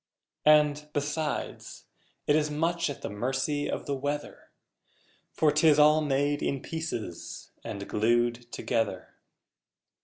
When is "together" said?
8.51-9.09